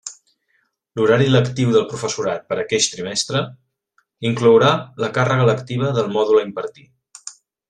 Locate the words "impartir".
6.51-6.89